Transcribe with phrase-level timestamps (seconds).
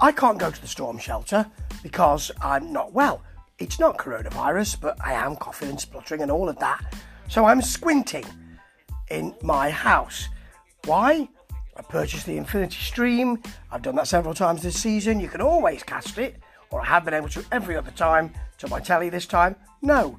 [0.00, 1.46] I can't go to the storm shelter
[1.82, 3.22] because I'm not well.
[3.58, 6.94] It's not coronavirus, but I am coughing and spluttering and all of that.
[7.28, 8.24] So I'm squinting
[9.10, 10.28] in my house.
[10.84, 11.28] Why?
[11.76, 13.42] I purchased the Infinity Stream.
[13.72, 15.18] I've done that several times this season.
[15.18, 16.36] You can always cast it,
[16.70, 18.32] or I have been able to every other time.
[18.58, 20.18] To my telly this time, no.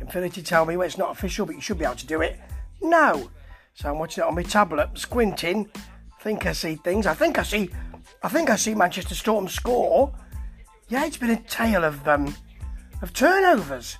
[0.00, 2.40] Infinity tell me well, it's not official, but you should be able to do it.
[2.80, 3.30] No.
[3.74, 5.70] So I'm watching it on my tablet, squinting.
[6.24, 7.06] I think I see things.
[7.06, 7.68] I think I see.
[8.22, 10.10] I think I see Manchester Storm score.
[10.88, 12.34] Yeah, it's been a tale of um,
[13.02, 13.98] of turnovers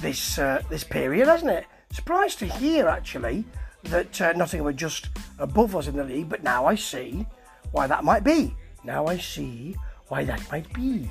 [0.00, 1.66] this uh, this period, hasn't it?
[1.92, 3.44] Surprised to hear actually
[3.84, 7.24] that uh, Nottingham are just above us in the league, but now I see
[7.70, 8.52] why that might be.
[8.82, 9.76] Now I see
[10.08, 11.08] why that might be,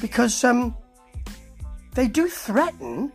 [0.00, 0.76] because um,
[1.94, 3.10] they do threaten,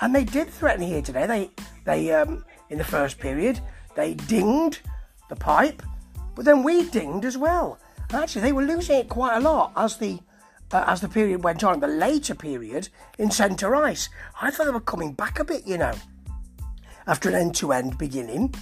[0.00, 1.26] and they did threaten here today.
[1.26, 1.50] They
[1.84, 3.60] they um, in the first period
[3.96, 4.78] they dinged
[5.28, 5.82] the pipe,
[6.34, 7.78] but then we dinged as well.
[8.12, 10.18] Actually, they were losing it quite a lot as the
[10.72, 11.80] uh, as the period went on.
[11.80, 14.08] The later period in centre ice,
[14.40, 15.94] I thought they were coming back a bit, you know,
[17.06, 18.54] after an end-to-end beginning.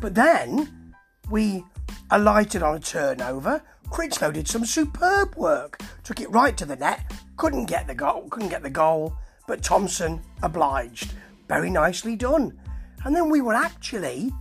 [0.00, 0.94] But then
[1.30, 1.64] we
[2.10, 3.62] alighted on a turnover.
[3.90, 8.28] Critchlow did some superb work, took it right to the net, couldn't get the goal,
[8.30, 9.14] couldn't get the goal,
[9.46, 11.12] but Thompson obliged.
[11.48, 12.58] Very nicely done.
[13.04, 14.32] And then we were actually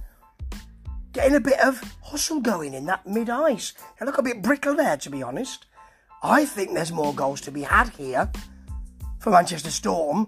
[1.14, 3.74] getting a bit of hustle going in that mid ice.
[4.00, 5.66] They look a bit brittle there, to be honest.
[6.24, 8.32] I think there's more goals to be had here
[9.20, 10.28] for Manchester Storm.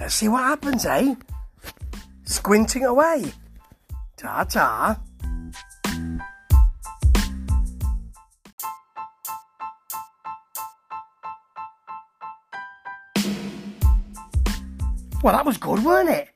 [0.00, 1.14] Let's see what happens, eh?
[2.24, 3.32] Squinting away.
[4.16, 5.00] Ta ta.
[15.22, 16.28] Well, that was good, weren't it?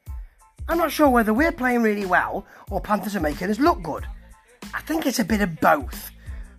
[0.73, 4.07] I'm not sure whether we're playing really well or Panthers are making us look good.
[4.73, 6.11] I think it's a bit of both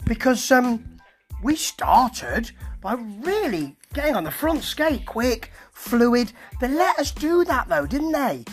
[0.06, 1.00] because um,
[1.42, 6.32] we started by really getting on the front skate quick, fluid.
[6.62, 8.46] They let us do that though, didn't they?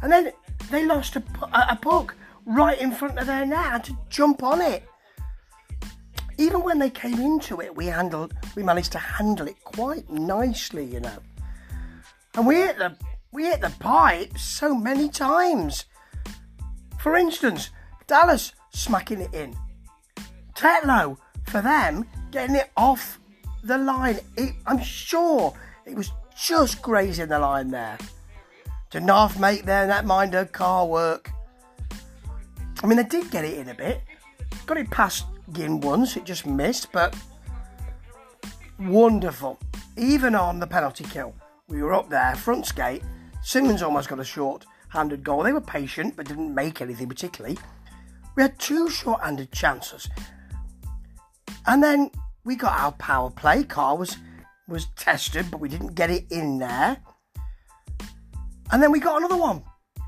[0.00, 0.32] And then
[0.70, 1.22] they lost a,
[1.52, 2.14] a puck
[2.46, 4.82] right in front of their net and to jump on it.
[6.38, 10.86] Even when they came into it, we handled, we managed to handle it quite nicely,
[10.86, 11.18] you know.
[12.34, 12.96] And we hit the
[13.32, 15.84] we hit the pipe so many times.
[16.98, 17.70] For instance,
[18.06, 19.56] Dallas smacking it in.
[20.54, 23.20] Tetlow, for them, getting it off
[23.62, 24.18] the line.
[24.36, 25.54] It, I'm sure
[25.84, 27.98] it was just grazing the line there.
[28.90, 31.30] To North make there, that minder car work.
[32.82, 34.02] I mean, they did get it in a bit.
[34.66, 37.16] Got it past Ginn once, it just missed, but
[38.78, 39.58] wonderful.
[39.96, 41.34] Even on the penalty kill,
[41.68, 43.02] we were up there, front skate,
[43.46, 45.44] Simmons almost got a short handed goal.
[45.44, 47.56] They were patient but didn't make anything particularly.
[48.34, 50.08] We had two short handed chances.
[51.64, 52.10] And then
[52.44, 53.62] we got our power play.
[53.62, 54.16] Carr was,
[54.66, 56.96] was tested, but we didn't get it in there.
[58.72, 59.62] And then we got another one.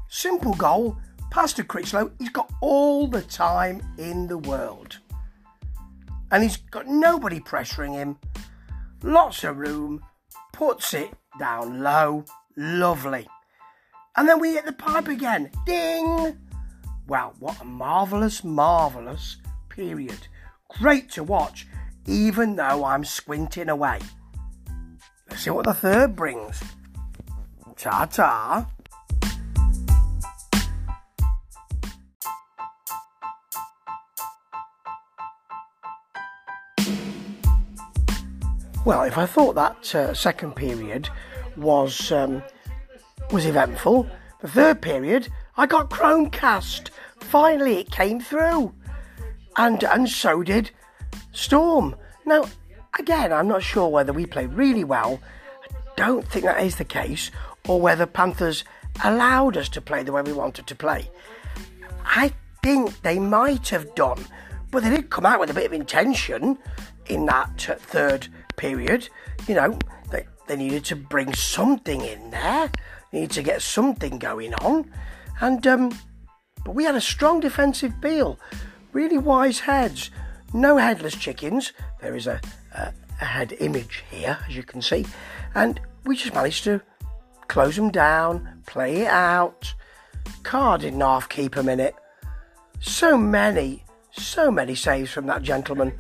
[0.09, 0.97] Simple goal.
[1.31, 4.99] Pastor Critchlow, he's got all the time in the world.
[6.33, 8.19] And he's got nobody pressuring him.
[9.05, 10.03] Lots of room.
[10.53, 12.25] Puts it down low
[12.61, 13.25] Lovely.
[14.17, 15.49] And then we hit the pipe again.
[15.65, 16.37] Ding!
[17.07, 19.37] Wow, what a marvellous, marvellous
[19.69, 20.27] period.
[20.67, 21.69] Great to watch,
[22.05, 24.01] even though I'm squinting away.
[25.31, 26.61] Let's see what the third brings.
[27.77, 28.67] Ta ta.
[38.85, 41.09] Well, if I thought that uh, second period
[41.59, 42.43] was um,
[43.31, 44.09] was eventful.
[44.41, 46.91] The third period, I got Chromecast.
[47.21, 48.73] Finally, it came through,
[49.57, 50.71] and and so did
[51.33, 51.95] Storm.
[52.25, 52.45] Now,
[52.99, 55.21] again, I'm not sure whether we played really well.
[55.65, 57.31] I don't think that is the case,
[57.67, 58.65] or whether Panthers
[59.05, 61.11] allowed us to play the way we wanted to play.
[62.05, 62.33] I
[62.63, 64.25] think they might have done,
[64.71, 66.59] but they did come out with a bit of intention
[67.07, 69.09] in that third period.
[69.47, 69.79] You know,
[70.49, 72.71] they, needed to bring something in there,
[73.13, 74.91] they needed to get something going on.
[75.41, 75.99] And, um,
[76.65, 78.39] but we had a strong defensive feel,
[78.93, 80.11] really wise heads,
[80.53, 81.73] no headless chickens.
[82.01, 82.41] There is a,
[82.75, 85.07] a, a head image here, as you can see.
[85.55, 86.81] And we just managed to
[87.49, 89.75] close them down, play it out.
[90.43, 91.95] Carr didn't half keep a minute.
[92.81, 95.93] So many, so many saves from that gentleman.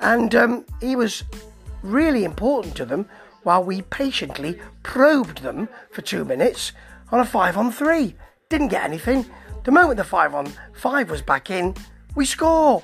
[0.00, 1.22] And um, he was
[1.82, 3.08] really important to them
[3.42, 6.72] while we patiently probed them for two minutes
[7.10, 8.14] on a five on three.
[8.48, 9.26] Didn't get anything.
[9.64, 11.74] The moment the five on five was back in,
[12.14, 12.82] we score.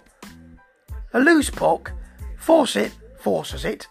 [1.12, 1.92] A loose puck,
[2.36, 3.86] force it, forces it.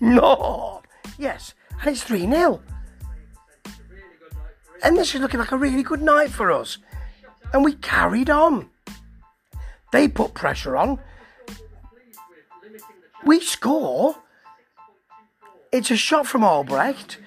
[0.00, 0.82] No!
[1.18, 2.62] Yes, and it's 3 0.
[4.82, 6.78] And this is looking like a really good night for us.
[7.52, 8.70] And we carried on.
[9.92, 11.00] They put pressure on.
[13.24, 14.16] We score.
[15.70, 17.18] It's a shot from Albrecht.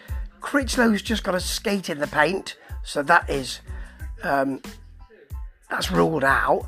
[0.42, 3.62] Critchlow's just got a skate in the paint, so that is
[4.24, 4.62] um,
[5.70, 6.66] that's ruled out.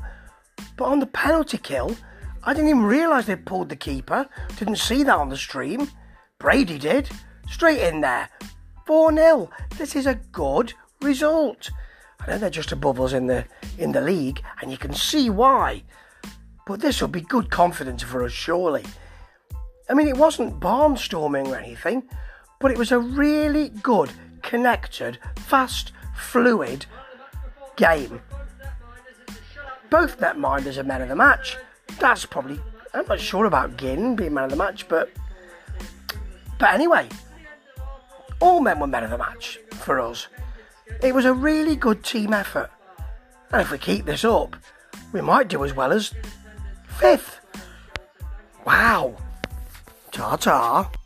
[0.76, 1.96] But on the penalty kill,
[2.44, 4.28] I didn't even realise they pulled the keeper.
[4.56, 5.90] Didn't see that on the stream.
[6.38, 7.10] Brady did.
[7.50, 8.28] Straight in there.
[8.86, 9.50] 4 0.
[9.76, 11.70] This is a good result.
[12.20, 13.46] I know they're just above us in the
[13.78, 15.82] in the league, and you can see why.
[16.66, 18.84] But this will be good confidence for us, surely.
[19.88, 22.04] I mean, it wasn't barnstorming or anything,
[22.58, 24.10] but it was a really good,
[24.42, 26.86] connected, fast, fluid
[27.76, 28.20] game.
[29.90, 31.56] Both netminders are men of the match.
[31.98, 32.58] That's probably
[32.94, 35.10] I'm not sure about Ginn being man of the match, but
[36.58, 37.08] but anyway,
[38.40, 40.28] all men were men of the match for us.
[41.02, 42.70] It was a really good team effort.
[43.50, 44.56] And if we keep this up,
[45.12, 46.14] we might do as well as
[46.86, 47.40] fifth.
[48.64, 49.16] Wow.
[50.14, 51.03] Ta ta.